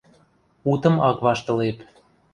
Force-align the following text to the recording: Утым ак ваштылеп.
Утым 0.71 0.95
ак 1.09 1.17
ваштылеп. 1.25 1.77